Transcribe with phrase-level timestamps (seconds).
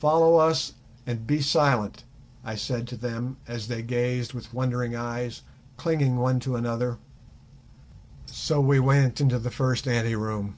[0.00, 0.72] "Follow us
[1.06, 2.02] and be silent,"
[2.42, 5.42] I said to them as they gazed with wondering eyes,
[5.76, 6.96] clinging one to another.
[8.24, 10.56] So we went into the first ante room.